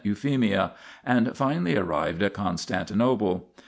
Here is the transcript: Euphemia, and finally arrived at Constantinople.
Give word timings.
Euphemia, 0.03 0.71
and 1.05 1.37
finally 1.37 1.77
arrived 1.77 2.23
at 2.23 2.33
Constantinople. 2.33 3.51